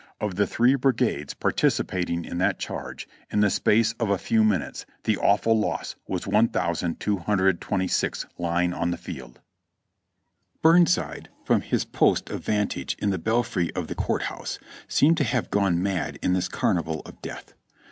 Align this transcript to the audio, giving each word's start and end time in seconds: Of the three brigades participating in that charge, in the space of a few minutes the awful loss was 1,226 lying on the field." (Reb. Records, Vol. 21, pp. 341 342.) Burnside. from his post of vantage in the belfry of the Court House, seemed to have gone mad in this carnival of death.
Of 0.19 0.33
the 0.33 0.47
three 0.47 0.73
brigades 0.73 1.35
participating 1.35 2.25
in 2.25 2.39
that 2.39 2.57
charge, 2.57 3.07
in 3.29 3.41
the 3.41 3.51
space 3.51 3.91
of 3.99 4.09
a 4.09 4.17
few 4.17 4.43
minutes 4.43 4.83
the 5.03 5.15
awful 5.17 5.55
loss 5.59 5.95
was 6.07 6.25
1,226 6.25 8.25
lying 8.39 8.73
on 8.73 8.89
the 8.89 8.97
field." 8.97 9.33
(Reb. 9.35 9.39
Records, 10.73 10.95
Vol. 10.95 11.03
21, 11.05 11.27
pp. 11.29 11.29
341 11.29 11.29
342.) 11.29 11.29
Burnside. 11.29 11.29
from 11.45 11.61
his 11.61 11.85
post 11.85 12.29
of 12.31 12.43
vantage 12.43 12.95
in 12.97 13.09
the 13.11 13.19
belfry 13.19 13.71
of 13.75 13.85
the 13.87 13.93
Court 13.93 14.23
House, 14.23 14.57
seemed 14.87 15.17
to 15.17 15.23
have 15.23 15.51
gone 15.51 15.83
mad 15.83 16.17
in 16.23 16.33
this 16.33 16.47
carnival 16.47 17.03
of 17.05 17.21
death. 17.21 17.53